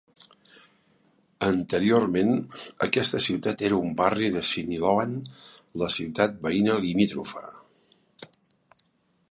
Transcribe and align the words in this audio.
Anteriorment, 1.47 2.31
aquesta 2.87 3.21
ciutat 3.25 3.61
era 3.67 3.77
un 3.89 3.93
barri 4.01 4.31
de 4.37 4.43
Siniloan, 4.49 5.15
la 5.83 5.91
ciutat 5.97 6.41
veïna 6.49 6.79
limítrofa. 6.87 7.45